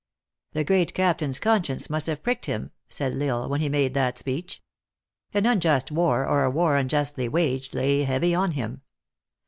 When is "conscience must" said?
1.37-2.07